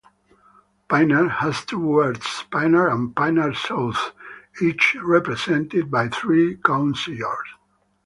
[0.89, 4.13] Pinner has two wards, Pinner and Pinner South,
[4.59, 7.47] each represented by three councillors.